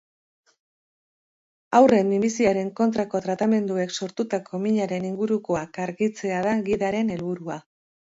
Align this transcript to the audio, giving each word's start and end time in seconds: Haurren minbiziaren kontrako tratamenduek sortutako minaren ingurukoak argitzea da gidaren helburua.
Haurren 1.79 2.07
minbiziaren 2.13 2.71
kontrako 2.79 3.21
tratamenduek 3.25 3.93
sortutako 4.05 4.61
minaren 4.63 5.05
ingurukoak 5.11 5.79
argitzea 5.85 6.41
da 6.49 6.55
gidaren 6.71 7.13
helburua. 7.17 7.59